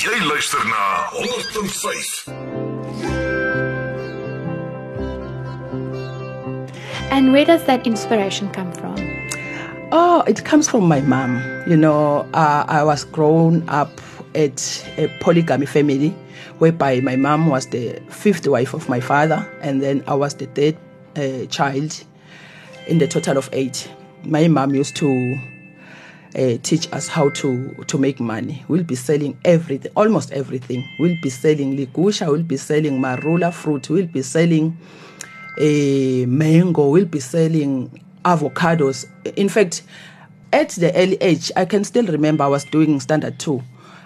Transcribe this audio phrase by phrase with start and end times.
[0.00, 2.24] Jy luister na 105.
[7.12, 8.96] And where does that inspiration come from?
[9.92, 11.44] Oh, it comes from my mom.
[11.66, 14.00] You know, uh, I was grown up
[14.34, 16.16] at a polygamy family
[16.60, 20.46] whereby my mom was the fifth wife of my father, and then I was the
[20.46, 20.78] third
[21.16, 22.02] uh, child
[22.86, 23.86] in the total of eight.
[24.24, 25.38] My mom used to
[26.36, 28.64] uh, teach us how to to make money.
[28.68, 30.88] We'll be selling everything, almost everything.
[30.98, 34.76] We'll be selling ligusha, we'll be selling marula fruit, we'll be selling
[35.58, 39.06] a mango, we'll be selling avocados.
[39.36, 39.82] In fact,
[40.52, 43.62] at the early age, I can still remember I was doing standard two.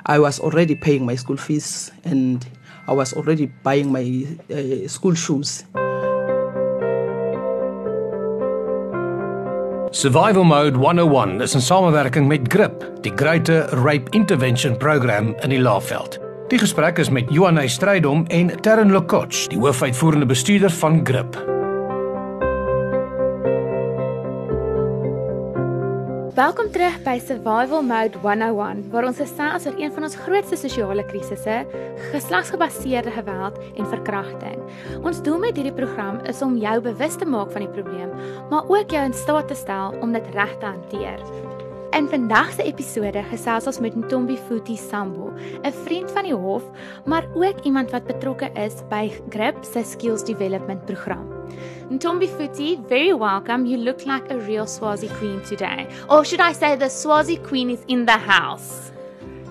[0.06, 2.46] I was already paying my school fees and
[2.86, 5.64] I was already buying my uh, school shoes.
[10.04, 15.60] Survival Mode 101 is in samewerking met GRIP, die Greater Rape Intervention Program in die
[15.60, 16.18] Laagveld.
[16.52, 21.40] Die gesprek is met Johan Strydom en Terren Lokoch, die hoofuitvoerende bestuurder van GRIP.
[26.34, 31.04] Welkom terug by Survival Mode 101 waar ons gesels oor een van ons grootste sosiale
[31.06, 31.60] krisisse,
[32.10, 34.56] geslagsgebaseerde geweld en verkrachting.
[35.06, 38.10] Ons doel met hierdie program is om jou bewus te maak van die probleem,
[38.50, 41.22] maar ook jou in staat te stel om dit reg te hanteer.
[41.94, 45.30] In vandag se episode gesels ons met Ntombi Futi Sambo,
[45.62, 46.66] 'n vriend van die hof,
[47.06, 51.33] maar ook iemand wat betrokke is by GRIP se Skills Development program.
[51.90, 53.66] Ntombi Futi, very welcome.
[53.66, 55.86] You look like a real Swazi queen today.
[56.08, 58.90] Or should I say the Swazi queen is in the house?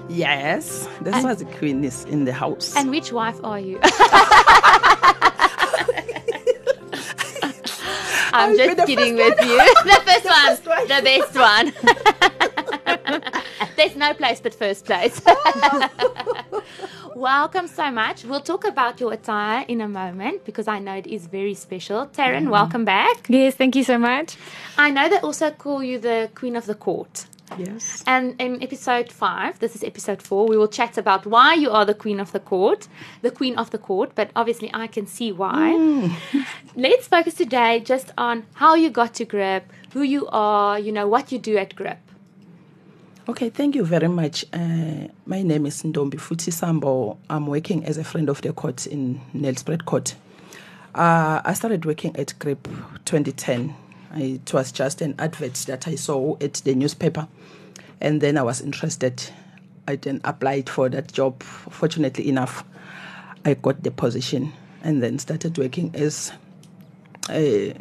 [0.10, 2.76] Yes, the And- Swazi queen is in the house.
[2.76, 3.80] And which wife are you?
[8.36, 9.58] I'm be just kidding with you.
[9.86, 10.88] the first one.
[10.88, 11.74] the best one.
[13.76, 15.22] There's no place but first place.
[17.16, 18.26] welcome so much.
[18.26, 22.08] We'll talk about your attire in a moment because I know it is very special.
[22.08, 23.28] Tarryn, welcome back.
[23.30, 24.38] Yes, thank you so much.
[24.78, 27.26] I know they also call you the Queen of the Court.
[27.58, 28.04] yes.
[28.08, 31.86] And in episode five, this is episode four, we will chat about why you are
[31.86, 32.88] the queen of the court,
[33.22, 35.74] the queen of the court, but obviously I can see why.
[35.78, 36.46] Mm.
[36.76, 41.08] Let's focus today just on how you got to GRIP, who you are, you know,
[41.08, 42.13] what you do at GRIP.
[43.26, 44.44] Okay, thank you very much.
[44.52, 47.18] Uh, my name is Ntombi Futi Sambo.
[47.30, 50.14] I'm working as a friend of the court in Nelspruit Court.
[50.94, 52.68] Uh, I started working at GRIP
[53.06, 53.74] 2010.
[54.16, 57.30] It was just an advert that I saw at the newspaper,
[58.02, 59.24] and then I was interested.
[59.88, 61.42] I then applied for that job.
[61.44, 62.66] Fortunately enough,
[63.46, 64.52] I got the position
[64.84, 66.34] and then started working as
[67.30, 67.74] a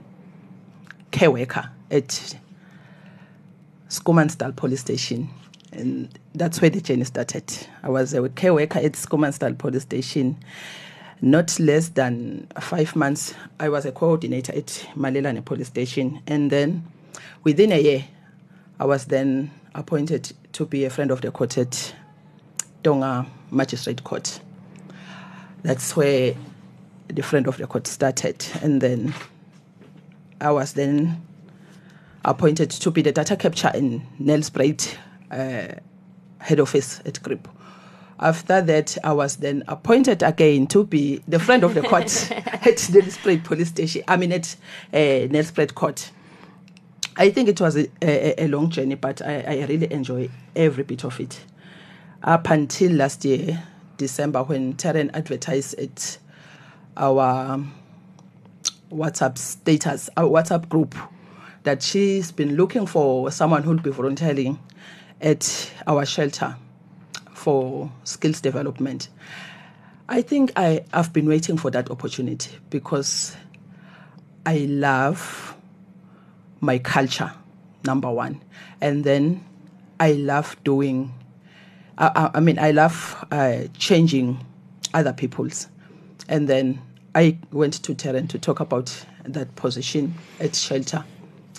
[1.10, 2.36] care worker at
[3.92, 5.28] Schoemansdal police station.
[5.70, 7.44] And that's where the journey started.
[7.82, 10.38] I was a care worker at Schoemansdal police station.
[11.20, 14.66] Not less than five months, I was a coordinator at
[14.97, 16.22] Malelane police station.
[16.26, 16.84] And then
[17.44, 18.04] within a year,
[18.80, 21.94] I was then appointed to be a friend of the court at
[22.82, 24.41] Tonga Magistrate Court.
[25.62, 26.34] That's where
[27.09, 28.44] the friend of the court started.
[28.62, 29.14] And then
[30.41, 31.22] I was then
[32.25, 34.97] appointed to be the data capture in Nelspruit
[35.31, 35.75] uh,
[36.38, 37.49] head office at GRIP.
[38.21, 42.77] After that, I was then appointed again to be the friend of the court at
[42.77, 44.05] Nelspruit police station.
[44.06, 44.55] I mean, at
[44.93, 46.10] uh, Nelspruit court.
[47.16, 50.84] I think it was a, a, a long journey, but I, I really enjoy every
[50.84, 51.41] bit of it.
[52.22, 53.62] Up until last year,
[53.97, 56.19] December, when Tarryn advertised at
[56.97, 57.65] our
[58.91, 60.94] WhatsApp status, our WhatsApp group,
[61.64, 64.58] that she's been looking for someone who'll be volunteering
[65.20, 66.56] at our shelter
[67.34, 69.08] for skills development.
[70.08, 73.36] I think I, I've been waiting for that opportunity because
[74.44, 75.56] I love
[76.60, 77.32] my culture,
[77.84, 78.42] number one.
[78.80, 79.44] And then
[80.00, 81.14] I love doing,
[81.98, 84.44] I, I, I mean, I love uh, changing
[84.92, 85.68] other people's.
[86.28, 86.80] And then
[87.15, 91.04] I went to Tarryn to talk about that position at shelter.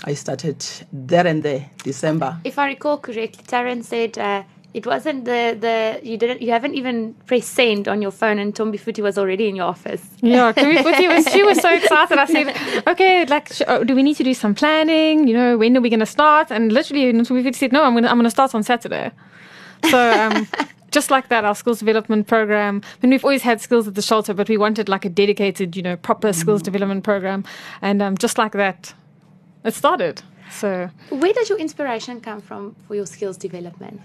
[0.06, 2.38] I started there and there, December.
[2.44, 4.44] If I recall correctly, Tarryn said uh,
[4.74, 8.56] it wasn't the, the you didn't you haven't even pressed send on your phone and
[8.56, 10.02] Tombi Futi was already in your office.
[10.22, 12.18] Yeah, Kuruputi was she was so excited.
[12.18, 15.28] I said, "Okay, like, sh- oh, do we need to do some planning?
[15.28, 18.04] You know, when are we going to start?" And literally, Kuruputi said, "No, I'm going
[18.04, 19.12] to I'm going to start on Saturday."
[19.90, 20.12] So.
[20.12, 20.48] Um,
[20.94, 22.84] Just like that, our skills development program.
[22.86, 25.76] I mean, we've always had skills at the shelter, but we wanted like a dedicated,
[25.76, 27.44] you know, proper skills development program.
[27.82, 28.94] And um, just like that,
[29.64, 30.22] it started.
[30.52, 34.02] So Where does your inspiration come from for your skills development?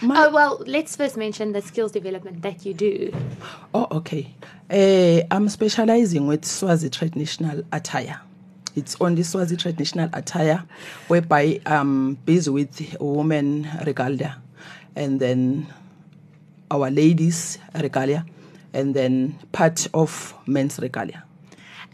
[0.00, 3.12] My- oh well, let's first mention the skills development that you do.
[3.74, 4.34] Oh, okay.
[4.70, 8.20] Uh, I'm specializing with Swazi traditional attire.
[8.74, 10.64] It's only Swazi traditional attire,
[11.08, 14.40] whereby I'm busy with women regalia,
[14.96, 15.66] and then
[16.70, 18.24] our ladies regalia,
[18.72, 21.22] and then part of men's regalia.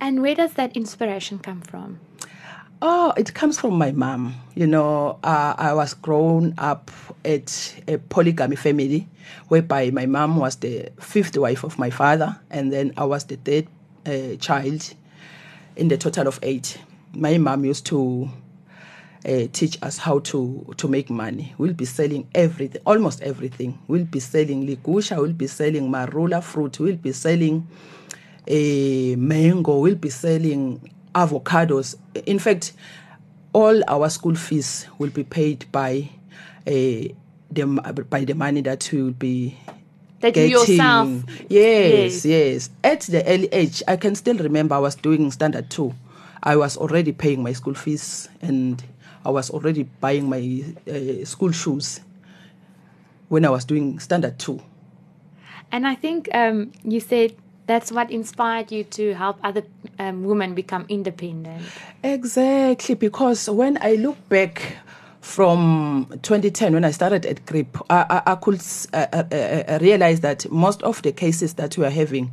[0.00, 1.98] And where does that inspiration come from?
[2.80, 4.36] Oh, it comes from my mom.
[4.54, 6.92] You know, uh, I was grown up
[7.24, 9.08] at a polygamy family
[9.48, 13.34] whereby my mom was the fifth wife of my father, and then I was the
[13.36, 13.66] third
[14.06, 14.94] uh, child
[15.74, 16.78] in the total of eight.
[17.14, 18.30] My mom used to
[19.26, 21.54] uh, teach us how to, to make money.
[21.58, 23.76] We'll be selling everything, almost everything.
[23.88, 27.66] We'll be selling ligusha, we'll be selling marula fruit, we'll be selling
[28.46, 31.96] a mango, we'll be selling avocados.
[32.26, 32.72] In fact,
[33.52, 36.08] all our school fees will be paid by
[36.66, 36.70] uh,
[37.50, 39.56] the by the money that we will be
[40.20, 40.76] That you getting.
[40.76, 41.24] yourself.
[41.48, 42.24] Yes, Yes.
[42.24, 42.70] yes.
[42.84, 45.94] At the early age, I can still remember I was doing standard two.
[46.42, 48.82] I was already paying my school fees and
[49.24, 52.00] I was already buying my uh, school shoes
[53.28, 54.60] when I was doing standard two.
[55.72, 57.34] And I think um, you said
[57.68, 59.62] that's what inspired you to help other
[59.98, 61.62] um, women become independent.
[62.02, 64.78] Exactly, because when I look back
[65.20, 68.62] from 2010, when I started at GRIP, I, I, I could
[68.94, 72.32] uh, uh, uh, realize that most of the cases that we are having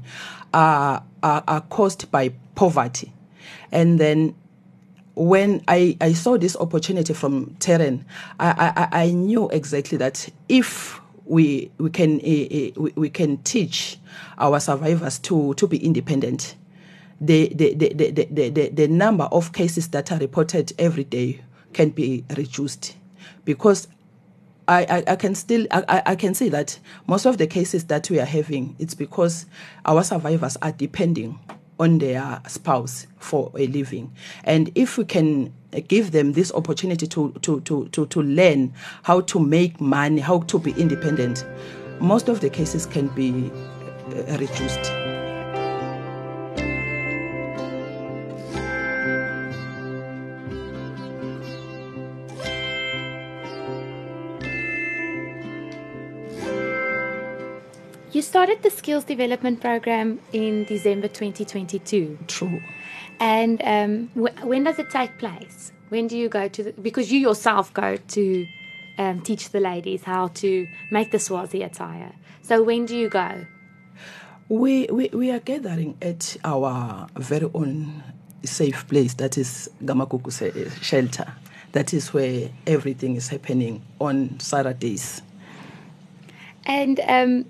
[0.53, 3.11] are, are, are caused by poverty.
[3.73, 4.35] And then
[5.15, 8.05] when I, I saw this opportunity from Tarryn,
[8.39, 13.97] I, I, I knew exactly that if we we can uh, we, we can teach
[14.37, 16.55] our survivors to to be independent,
[17.21, 21.41] the the, the, the, the, the, the, number of cases that are reported every day
[21.73, 22.95] can be reduced.
[23.45, 23.87] Because
[24.67, 28.09] I, I, I can still I, I- can say that most of the cases that
[28.09, 29.45] we are having it's because
[29.85, 31.39] our survivors are depending
[31.79, 34.13] on their spouse for a living.
[34.45, 38.73] And if we can give them this opportunity to to, to, to, to learn
[39.03, 41.45] how to make money how to be independent.
[41.99, 43.51] Most of the cases can be
[44.11, 44.91] uh, reduced.
[58.15, 62.17] You started the skills development program in December 2022.
[62.27, 62.61] true
[63.19, 65.71] And um, wh- when does it take place?
[65.89, 68.47] When do you go to the, because you yourself go to
[68.97, 72.13] um, teach the ladies how to make the Swazi attire.
[72.41, 73.45] So when do you go?
[74.49, 78.03] We, we, we are gathering at our very own
[78.43, 81.33] safe place, that is Gamakuku shelter.
[81.71, 85.21] That is where everything is happening on Saturdays.
[86.65, 87.45] And um,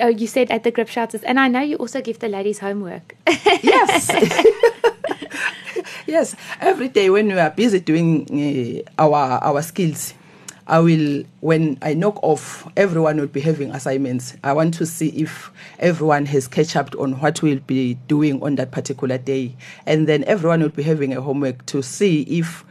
[0.00, 2.58] oh, you said at the grip shelters, and I know you also give the ladies
[2.58, 3.16] homework.
[3.62, 4.10] Yes.
[6.06, 10.14] yes, every day when we are busy doing uh, our, our skills,
[10.66, 14.36] I will, when I knock off, everyone will be having assignments.
[14.44, 18.56] I want to see if everyone has catch up on what we'll be doing on
[18.56, 19.56] that particular day.
[19.86, 22.64] And then everyone will be having a homework to see if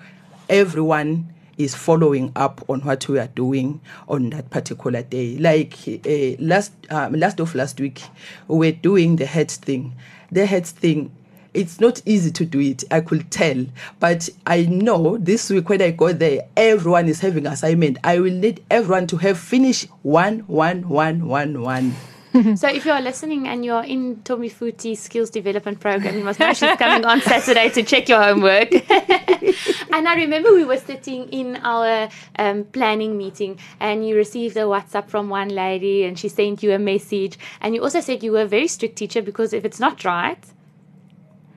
[0.49, 5.37] everyone is following up on what we are doing on that particular day.
[5.37, 8.01] Like uh, last um, last of last week,
[8.47, 9.95] we were doing the heads thing.
[10.31, 11.11] The heads thing,
[11.53, 12.83] it's not easy to do it.
[12.91, 13.65] I could tell,
[13.99, 17.97] but I know this week when I go there, everyone is having assignment.
[18.03, 21.95] I will need everyone to have finished one, one, one, one, one.
[22.55, 26.53] so if you're listening and you're in Tommy Futi skills development program, you must know
[26.53, 28.71] she's coming on Saturday to check your homework.
[29.91, 34.61] and I remember we were sitting in our um, planning meeting and you received a
[34.61, 37.37] WhatsApp from one lady and she sent you a message.
[37.59, 40.43] And you also said you were a very strict teacher because if it's not right,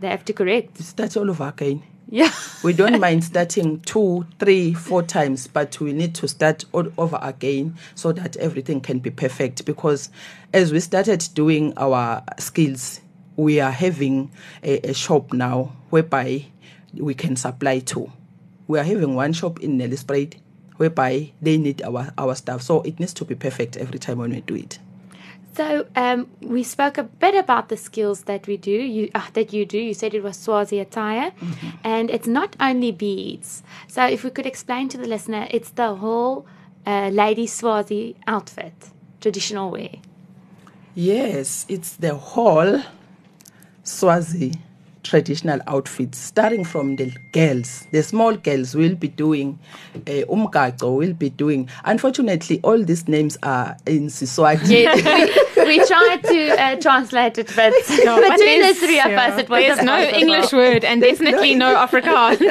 [0.01, 0.97] they have to correct.
[0.97, 1.83] That's all over again.
[2.15, 2.31] Yeah.
[2.63, 7.19] We don't mind starting two, three, four times, but we need to start all over
[7.21, 9.65] again so that everything can be perfect.
[9.65, 10.11] Because
[10.53, 13.01] as we started doing our skills,
[13.35, 14.31] we are having
[14.63, 16.47] a, a shop now whereby
[16.97, 18.13] we can supply to.
[18.69, 20.35] We are having one shop in Nelspruit
[20.77, 22.63] whereby they need our, our stuff.
[22.63, 24.79] So it needs to be perfect every time when we do it.
[25.57, 28.73] So um, we spoke a bit about the skills that we do.
[28.73, 29.79] You uh, that you do.
[29.79, 31.33] You said it was Swazi attire,
[31.85, 33.63] and it's not only beads.
[33.87, 36.47] So if we could explain to the listener, it's the whole
[36.87, 39.97] uh, lady Swazi outfit, traditional wear.
[40.95, 42.83] Yes, it's the whole
[43.85, 44.55] Swazi
[45.05, 49.59] traditional outfits, starting from the girls, the small girls will be doing
[49.95, 51.69] uh, umgaco, will be doing.
[51.85, 54.69] Unfortunately, all these names are in Siswati.
[54.69, 57.73] Yes, we, we tried to uh, translate it, but
[58.05, 61.01] No, between but the there's- three of us, it was There's no English word and
[61.01, 62.43] definitely no Afrikaans.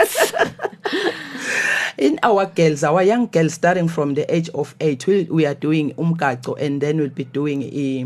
[1.98, 5.56] in our girls, our young girls, starting from the age of eight, we, we are
[5.56, 8.06] doing umgaco, and then we'll be doing i-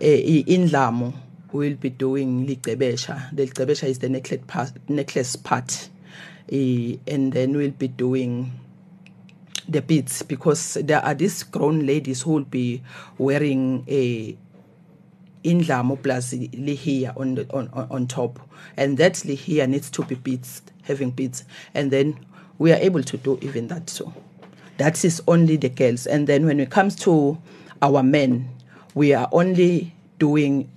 [0.00, 1.12] i- indlamu.
[1.52, 3.34] We'll be doing licebesha.
[3.34, 5.90] The licebesha is the necklace part, necklace part,
[6.52, 8.50] Eh, and then we'll be doing
[9.68, 12.82] the beads because there are these grown ladies who will be
[13.18, 14.36] wearing a
[15.44, 18.40] indlamu plus lihia on the on, on on top.
[18.76, 21.44] And that lihia needs to be beads having beads.
[21.72, 22.18] And then
[22.58, 24.12] we are able to do even that so
[24.78, 26.04] that is only the girls.
[26.06, 27.38] And then when it comes to
[27.80, 28.50] our men
[28.94, 30.68] we are only doing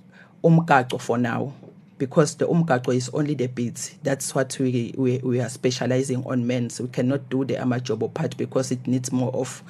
[0.44, 1.52] umgaco for now
[1.98, 6.46] because the umgaco is only the beads that's what we, we we are specializing on
[6.46, 9.62] men so we cannot do the amajobo part because it needs more of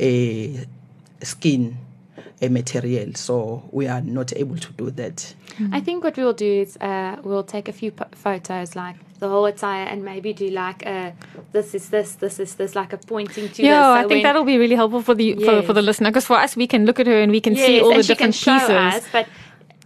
[0.00, 0.66] a
[1.22, 1.76] skin
[2.40, 5.34] a material so we are not able to do that
[5.70, 9.28] I think what we'll do is uh, we'll take a few p- photos, like the
[9.28, 11.12] whole attire, and maybe do like a
[11.52, 13.84] this is this, this is this, like a pointing to yeah, this.
[13.84, 16.38] I think when- that'll be really helpful for the for, for the listener because for
[16.38, 18.30] us we can look at her and we can see all the and she can
[18.30, 19.04] different show pieces.
[19.04, 19.26] us, but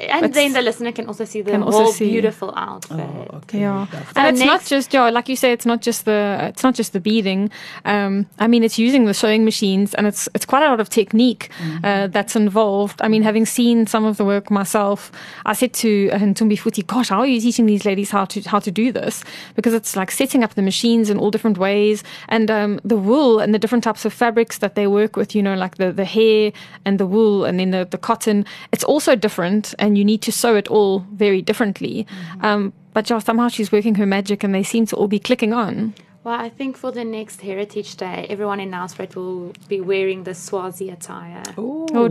[0.01, 2.11] and But then the listener can also see the can also whole see.
[2.11, 2.99] beautiful outfit.
[3.01, 3.99] oh, okay Yeah, Lovely.
[4.17, 6.93] and it's not just yeah, like you say, it's not just the it's not just
[6.93, 7.51] the beading.
[7.85, 10.89] Um, I mean, it's using the sewing machines, and it's it's quite a lot of
[10.89, 11.51] technique
[11.85, 13.01] uh, that's involved.
[13.03, 15.11] I mean, having seen some of the work myself,
[15.47, 18.41] I said to uh, Ntombi Futi, "Gosh, how are you teaching these ladies how to
[18.53, 19.25] how to do this?
[19.57, 23.41] Because it's like setting up the machines in all different ways, and um, the wool
[23.43, 25.35] and the different types of fabrics that they work with.
[25.37, 26.53] You know, like the the hair
[26.85, 28.45] and the wool, and then the the cotton.
[28.73, 32.07] It's also different, and you need to sew it all very differently.
[32.41, 35.53] Um, but yeah, somehow she's working her magic, and they seem to all be clicking
[35.53, 35.95] on.
[36.27, 40.35] Well, I think for the next Heritage Day, everyone in Nelspruit will be wearing the
[40.35, 41.45] Swazi attire.
[41.57, 42.09] oh,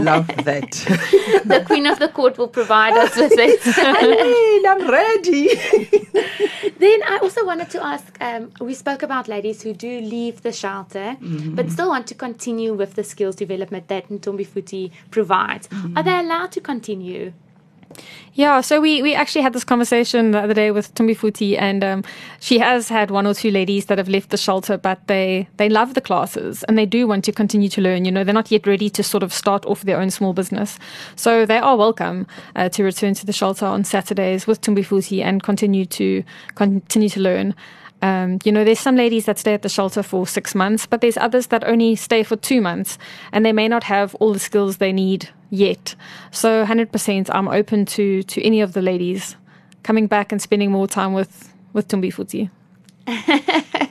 [0.00, 0.70] love that
[1.44, 3.60] the Queen of the Court will provide us with it.
[3.64, 5.48] hey, i'm ready
[6.78, 10.52] then I also wanted to ask um, we spoke about ladies who do leave the
[10.52, 15.68] shelter but still want to continue with the skills development that Ntombi Futi provides.
[15.96, 17.32] Are they allowed to continue?
[18.34, 21.84] Yeah, so we, we actually had this conversation the other day with Tumbi Futi, and
[21.84, 22.04] um,
[22.40, 25.68] she has had one or two ladies that have left the shelter, but they, they
[25.68, 28.04] love the classes and they do want to continue to learn.
[28.06, 30.78] You know, they're not yet ready to sort of start off their own small business.
[31.14, 35.22] So they are welcome uh, to return to the shelter on Saturdays with Tumbi Futi
[35.22, 37.54] and continue to continue to learn.
[38.02, 41.00] Um, you know, there's some ladies that stay at the shelter for six months, but
[41.00, 42.98] there's others that only stay for two months
[43.30, 45.94] and they may not have all the skills they need yet.
[46.32, 49.36] So 100% I'm open to, to any of the ladies
[49.84, 52.50] coming back and spending more time with, with Tumbi Futi.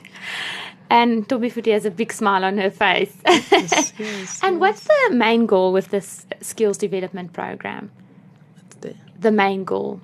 [0.90, 3.16] And Ntombi Futi has a big smile on her face.
[3.26, 4.40] Yes, yes.
[4.42, 7.90] and what's the main goal with this skills development program?
[8.82, 10.02] The- The main goal.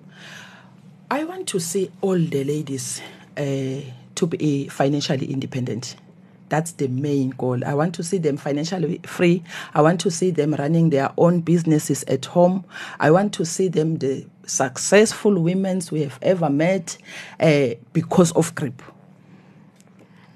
[1.10, 3.02] I want to see all the ladies
[3.36, 3.80] uh,
[4.18, 5.96] to be financially independent.
[6.48, 7.62] That's the main goal.
[7.64, 9.42] I want to see them financially free.
[9.74, 12.64] I want to see them running their own businesses at home.
[13.00, 16.96] I want to see them the successful women we have ever met
[17.38, 18.82] uh, because of grip.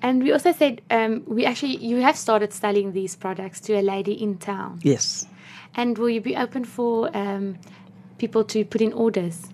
[0.03, 3.83] And we also said um, we actually you have started selling these products to a
[3.83, 4.81] lady in town.
[4.83, 5.27] Yes.
[5.75, 7.57] And will you be open for um,
[8.19, 9.47] people to put in orders?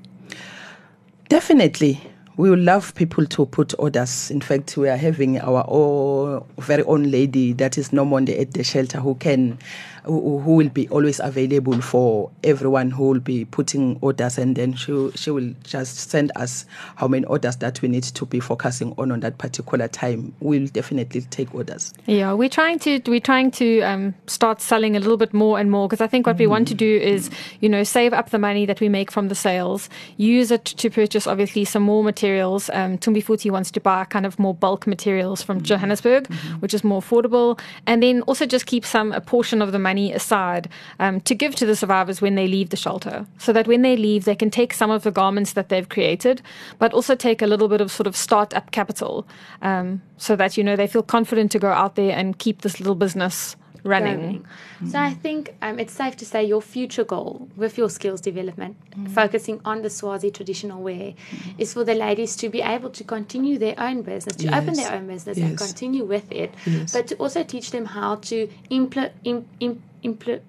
[1.29, 2.01] Definitely.
[2.39, 4.31] We would love people to put orders.
[4.31, 8.53] In fact, we are having our own, very own lady that is no more at
[8.53, 9.59] the shelter who can,
[10.05, 14.75] who, who will be always available for everyone who will be putting orders, and then
[14.75, 18.95] she she will just send us how many orders that we need to be focusing
[18.99, 20.35] on on that particular time.
[20.41, 21.93] We'll definitely take orders.
[22.07, 25.71] Yeah, we're trying to we're trying to um, start selling a little bit more and
[25.71, 28.39] more because I think what we want to do is you know save up the
[28.39, 32.71] money that we make from the sales, use it to purchase obviously some more materials.
[32.71, 36.85] Um, Tumbi Futi wants to buy kind of more bulk materials from Johannesburg, which is
[36.85, 40.69] more affordable, and then also just keep some a portion of the money aside
[40.99, 43.97] um, to give to the survivors when they leave the shelter, so that when they
[43.97, 46.43] leave they can take some of the garments that they've created,
[46.79, 49.27] but also take a little bit of sort of start up capital,
[49.63, 52.81] um, so that you know they feel confident to go out there and keep this
[52.81, 53.57] little business
[53.89, 54.19] running.
[54.21, 54.47] Growing.
[54.93, 58.77] So I think um, it's safe to say your future goal with your skills development,
[58.97, 59.09] Mm.
[59.21, 61.15] focusing on the Swazi traditional wear,
[61.59, 64.93] is for the ladies to be able to continue their own business, to open their
[64.97, 66.93] own business and continue with it, Yes.
[66.93, 70.41] but to also teach them how to impl- im- im- impl-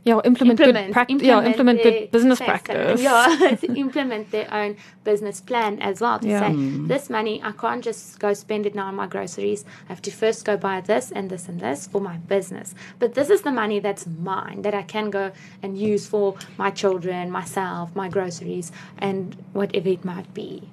[0.04, 1.22] Yeah, implement, good practice.
[1.22, 3.02] Yeah, implement good business practice.
[3.02, 6.18] Yeah, implement their own business plan as well.
[6.20, 6.40] To Yeah.
[6.40, 9.64] say, this money, I can't just go spend it now on my groceries.
[9.88, 12.74] I have to first go buy this and this and this for my business.
[12.98, 16.70] But this is the money that's mine that I can go and use for my
[16.70, 20.70] children, myself, my groceries, and whatever it might be.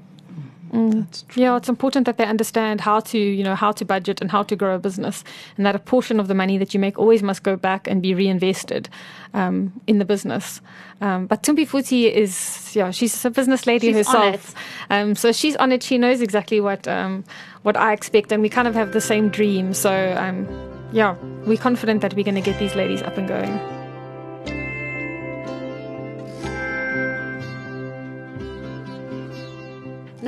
[1.35, 4.43] Yeah, it's important that they understand how to, you know, how to budget and how
[4.43, 5.23] to grow a business,
[5.55, 8.01] and that a portion of the money that you make always must go back and
[8.01, 8.89] be reinvested
[9.33, 10.61] um, in the business.
[11.01, 14.55] Um, but Tumbi Futi is, yeah, she's a business lady She's on herself,
[14.89, 15.83] um, so she's on it.
[15.83, 17.23] She knows exactly what um,
[17.63, 19.73] what I expect, and we kind of have the same dream.
[19.73, 20.47] So, um,
[20.91, 23.76] yeah, we're confident that we're going to get these ladies up and going.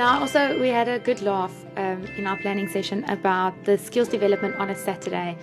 [0.00, 4.08] Now, also, we had a good laugh um, in our planning session about the skills
[4.08, 5.36] development on a Saturday,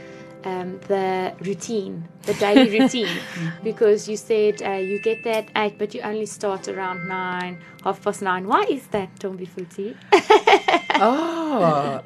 [0.45, 3.19] um, the routine, the daily routine,
[3.63, 7.59] because you said uh, you get there at eight, but you only start around nine,
[7.83, 8.47] half past nine.
[8.47, 9.95] Why is that, Tombi Futi?
[10.99, 12.01] Oh,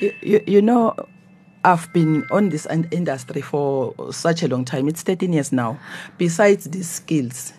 [0.00, 0.96] you, you, you know,
[1.62, 4.88] I've been on this industry for such a long time.
[4.88, 5.78] It's 13 years now.
[6.16, 7.52] Besides these skills,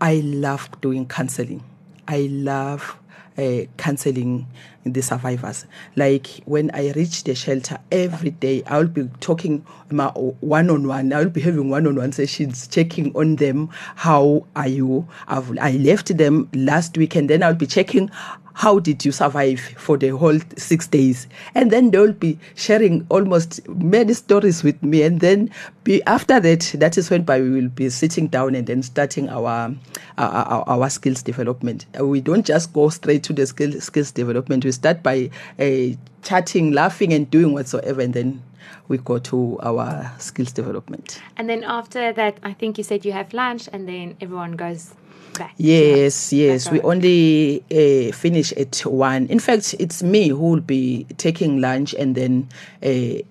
[0.00, 1.62] I love doing counseling.
[2.08, 2.96] I love
[3.36, 4.46] uh, counseling
[4.92, 5.66] the survivors.
[5.96, 11.12] Like when I reach the shelter every day, I will be talking one on one.
[11.12, 13.70] I will be having one on one sessions, checking on them.
[13.96, 15.08] How are you?
[15.26, 18.10] I've, I left them last week, and then I'll be checking
[18.58, 23.66] how did you survive for the whole six days and then they'll be sharing almost
[23.68, 25.48] many stories with me and then
[25.84, 29.72] be, after that that is when we will be sitting down and then starting our
[30.18, 34.72] our, our, skills development we don't just go straight to the skill, skills development we
[34.78, 38.42] start by uh, chatting laughing and doing whatsoever and then
[38.88, 43.12] we go to our skills development And then after that, I think you said you
[43.12, 44.94] have lunch, and then everyone goes
[45.38, 45.54] back.
[45.56, 46.70] Yes, yes.
[46.70, 49.26] We only uh, finish at one.
[49.26, 52.48] In fact, it's me who will be taking lunch and then
[52.82, 53.22] uh,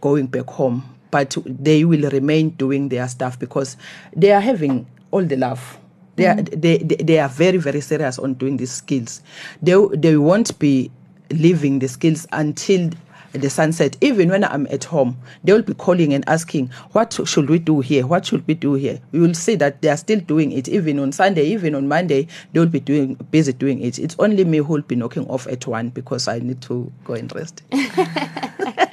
[0.00, 0.82] going back home.
[1.10, 3.76] But they will remain doing their stuff because
[4.14, 5.78] they are having all the love.
[6.20, 6.60] They are, mm.
[6.60, 9.22] they, they, they are very, very serious on doing these skills.
[9.62, 10.90] They, they won't be
[11.30, 12.90] leaving the skills until
[13.32, 13.96] the sunset.
[14.00, 17.80] Even when I'm at home, they will be calling and asking, What should we do
[17.80, 18.06] here?
[18.06, 19.00] What should we do here?
[19.12, 20.68] We will see that they are still doing it.
[20.68, 23.98] Even on Sunday, even on Monday, they will be doing busy doing it.
[23.98, 27.14] It's only me who will be knocking off at one because I need to go
[27.14, 27.62] and rest.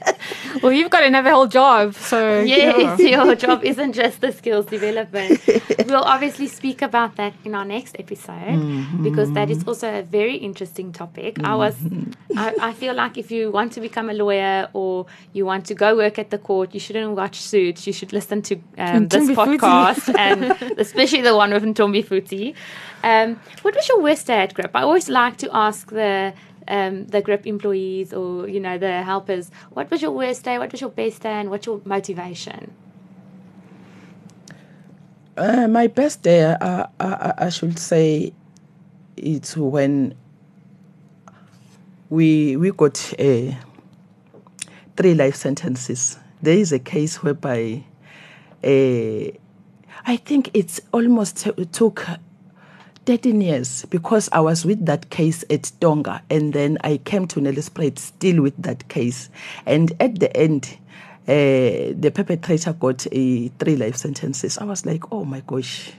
[0.61, 3.23] Well, you've got another whole job, so Yes, yeah.
[3.25, 5.41] your job isn't just the skills development.
[5.87, 10.35] we'll obviously speak about that in our next episode because that is also a very
[10.35, 11.37] interesting topic.
[11.43, 11.75] I was,
[12.35, 15.75] I, I feel like if you want to become a lawyer or you want to
[15.75, 17.87] go work at the court, you shouldn't watch Suits.
[17.87, 22.55] You should listen to um, this podcast and especially the one with Ntombi Futi.
[23.03, 24.71] Um, what was your worst day at Grip?
[24.73, 26.33] I always like to ask the
[26.67, 30.57] um, the Grip employees or you know the helpers, what was your worst day?
[30.57, 31.31] What was your best day?
[31.31, 32.73] And what's your motivation?
[35.37, 38.33] Uh, my best day, uh, I, I should say,
[39.15, 40.15] it's when
[42.09, 43.53] we we got uh,
[44.95, 46.17] three life sentences.
[46.41, 47.83] There is a case whereby
[48.63, 49.31] uh,
[50.05, 52.07] I think it's almost took
[53.07, 57.39] 13 years because I was with that case at Tonga and then I came to
[57.39, 59.29] Nelspruit still with that case.
[59.65, 60.77] And at the end,
[61.25, 64.57] uh, the perpetrator got a three life sentences.
[64.57, 65.93] I was like, oh my gosh,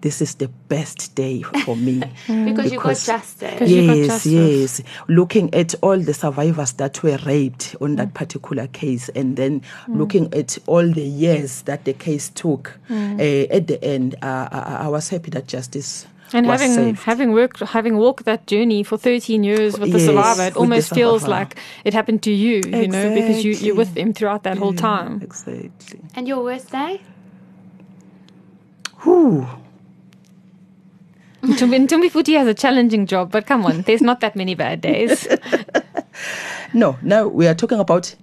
[0.00, 2.02] this is the best day for me.
[2.28, 3.50] Because you got Because- justice.
[3.52, 4.32] Because you got yes, justice.
[4.32, 4.82] yes.
[5.08, 10.32] Looking at all the survivors that were raped on that particular case, and then looking
[10.34, 14.88] at all the years that the case took, uh, at the end, uh, I, I
[14.88, 17.02] was happy that justice And was having saved.
[17.04, 20.94] having worked having walked that journey for 13 years with the Yes, survivor, it almost
[20.94, 21.40] feels survivor.
[21.40, 24.02] like it happened to you, you know, because you you're with Exactly.
[24.02, 25.20] them throughout that whole time.
[25.22, 26.00] Exactly.
[26.14, 27.00] And your worst day?
[29.02, 29.46] Whew.
[31.42, 34.80] Tumbi Tumbi Futi has a challenging job, but come on, there's not that many bad
[34.80, 35.26] days.
[36.74, 38.14] No, now we are talking about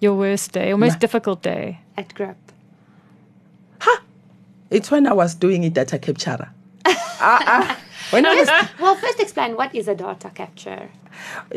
[0.00, 1.80] Your worst day, your most Ma- difficult day.
[1.96, 2.36] At Grip.
[4.70, 6.48] it's when I was doing it data capture.
[8.80, 10.88] Well, first explain what is a data capture.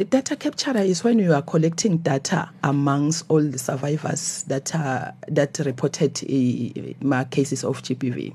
[0.10, 5.58] Data capture is when you are collecting data amongst all the survivors that are that
[5.60, 8.34] reported uh, my cases of GBV.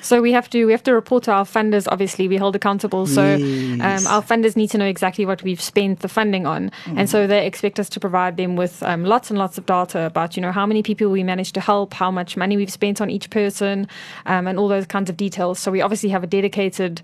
[0.00, 1.86] So we have to we have to report to our funders.
[1.90, 3.06] Obviously, we hold accountable.
[3.06, 4.06] So Yes.
[4.06, 7.26] um, our funders need to know exactly what we've spent the funding on, and so
[7.26, 10.42] they expect us to provide them with um, lots and lots of data about you
[10.42, 13.30] know how many people we managed to help, how much money we've spent on each
[13.30, 13.86] person,
[14.26, 15.58] um, and all those kinds of details.
[15.58, 17.02] So we obviously have a dedicated.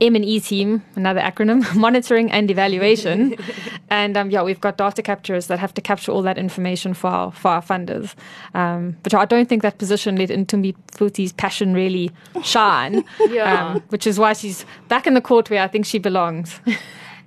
[0.00, 3.36] M and E team, another acronym, monitoring and evaluation,
[3.90, 7.08] and um, yeah, we've got data capturers that have to capture all that information for
[7.08, 8.14] our for our funders.
[8.54, 12.10] Um, but I don't think that position let Ntombi Futi's passion really
[12.42, 13.72] shine, Yeah.
[13.74, 16.60] um, which is why she's back in the court where I think she belongs.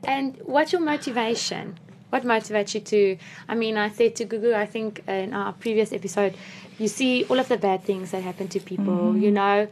[0.03, 1.77] And what's your motivation?
[2.09, 3.17] What motivates you to?
[3.47, 6.35] I mean, I said to Gugu, I think in our previous episode,
[6.79, 9.15] you see all of the bad things that happen to people.
[9.15, 9.67] You know,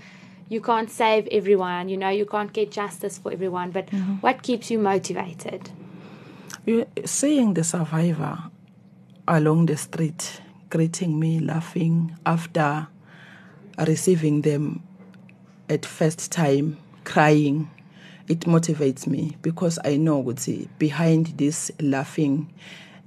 [0.50, 1.90] you can't save everyone.
[1.90, 3.72] You know, you can't get justice for everyone.
[3.72, 4.16] But mm-hmm.
[4.16, 5.72] what keeps you motivated?
[6.66, 8.38] You, seeing the survivor
[9.28, 12.88] along the street, greeting me, laughing after
[13.86, 14.84] receiving them
[15.70, 17.70] at first time, crying,
[18.28, 22.52] it motivates me because I know ukuthi behind this laughing,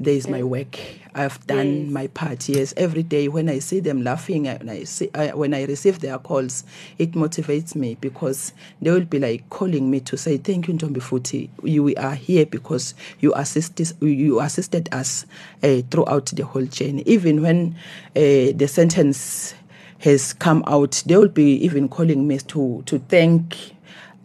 [0.01, 0.79] there is my work.
[1.15, 1.91] I've done Yes.
[1.93, 2.49] my part.
[2.49, 6.01] Yes, every day when I see them laughing and I see I, when I receive
[6.01, 6.65] their calls,
[6.99, 11.03] it motivates me because they will be like calling me to say thank you, Ntombi
[11.03, 11.51] Futi.
[11.63, 15.27] You are here because you assisted you assisted us
[15.63, 17.03] uh, throughout the whole journey.
[17.05, 17.77] Even when
[18.17, 19.55] uh, the sentence
[19.99, 23.75] has come out, they will be even calling me to to thank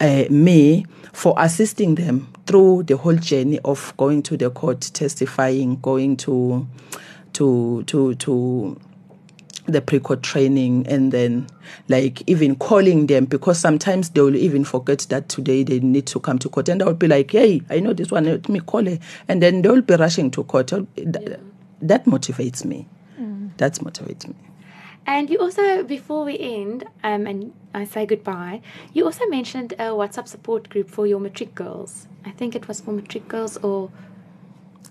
[0.00, 5.80] uh, me for assisting them through the whole journey of going to the court, testifying,
[5.80, 6.66] going to
[7.34, 8.80] to to to
[9.66, 11.44] the pre-court training and then
[11.88, 16.20] like even calling them because sometimes they will even forget that today they need to
[16.20, 16.68] come to court.
[16.68, 18.98] And I will be like hey I know this one let me call her.
[19.28, 20.68] And then they will be rushing to court.
[20.68, 21.40] That,
[21.82, 22.88] that motivates me.
[23.58, 24.34] That motivates me.
[25.06, 28.60] And you also, before we end, um, and I say goodbye,
[28.92, 32.08] you also mentioned a WhatsApp support group for your matric girls.
[32.26, 33.90] I think it was for matric girls, or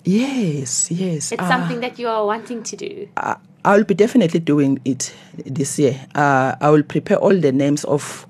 [0.06, 1.48] yes yes it's Ah.
[1.50, 3.08] something that you are wanting to do.
[3.18, 5.12] I- I'll be definitely doing it
[5.46, 6.00] this year.
[6.14, 8.28] Uh, I will prepare all the names of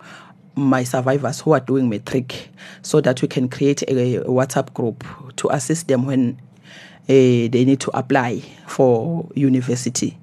[0.56, 2.50] my survivors who are doing matric
[2.82, 5.04] so that we can create a, WhatsApp group
[5.36, 6.38] to assist them when
[7.10, 10.18] uh, they need to apply for university.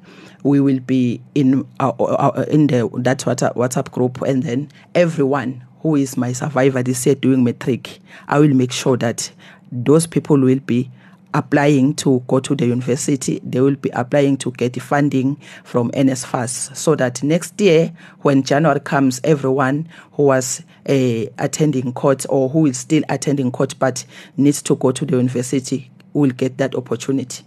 [0.45, 5.97] We will be in our, our, in the that WhatsApp group, and then everyone who
[5.97, 9.31] is my survivor this year doing matric, I will make sure that
[9.71, 10.91] those people will be
[11.35, 15.91] applying to go to the university, they will be applying to get the funding from
[15.93, 22.49] NSFAS so that next year, when January comes, everyone who was uh, attending court or
[22.49, 24.05] who is still attending court but
[24.37, 27.43] needs to go to the university will get that opportunity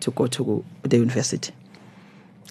[0.00, 1.52] to go to the university.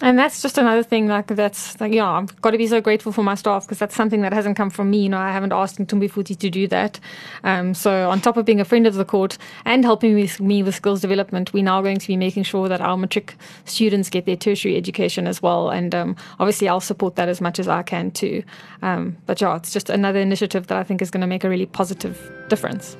[0.02, 3.12] And that's just another thing, like that's like, know, I've got to be so grateful
[3.12, 5.04] for my staff because that's something that hasn't come from me.
[5.04, 6.98] You know, I haven't asked Ntombi Futi to do that.
[7.44, 10.64] Um, so on top of being a friend of the court and helping with me
[10.64, 14.26] with skills development, we're now going to be making sure that our matric students get
[14.26, 15.70] their tertiary education as well.
[15.70, 18.42] And um, obviously, I'll support that as much as I can too.
[18.82, 21.48] Um, but yeah, it's just another initiative that I think is going to make a
[21.48, 22.96] really positive difference.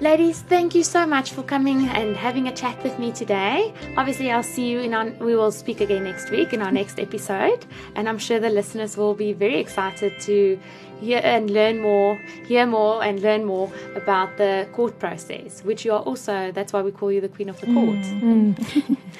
[0.00, 3.72] Ladies, thank you so much for coming and having a chat with me today.
[3.96, 6.98] Obviously, I'll see you in our, we will speak again next week in our next
[6.98, 10.58] episode, and I'm sure the listeners will be very excited to
[11.00, 15.92] hear and learn more, hear more and learn more about the court process, which you
[15.92, 18.04] are also, that's why we call you the queen of the mm, court.
[18.22, 18.98] Mm.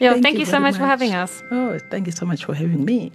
[0.00, 1.42] Yeah, thank, you, so very much, for having us.
[1.50, 3.12] Oh, thank you so much for having me.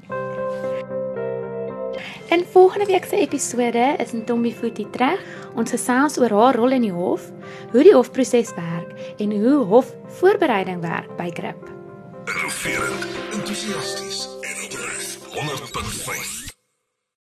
[2.30, 5.22] In volgende week se episode is Ntombi Futi terug.
[5.56, 7.32] Ons gesels oor haar rol in die hof,
[7.72, 11.72] hoe die hofproses werk en hoe hofvoorbereiding werk by Grip.
[13.34, 15.18] Entoesiasties en opreg.
[15.34, 16.39] 100.5